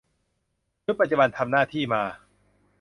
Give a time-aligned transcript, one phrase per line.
[0.83, 2.03] ชุดปัจจุบันทำหน้าที่มา